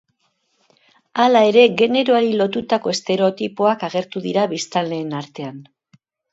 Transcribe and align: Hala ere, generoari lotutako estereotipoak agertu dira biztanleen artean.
Hala 1.25 1.43
ere, 1.49 1.65
generoari 1.81 2.33
lotutako 2.41 2.95
estereotipoak 2.95 3.87
agertu 3.91 4.25
dira 4.27 4.49
biztanleen 4.57 5.17
artean. 5.23 5.65